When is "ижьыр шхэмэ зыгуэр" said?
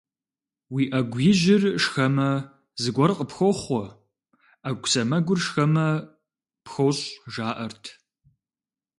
1.29-3.11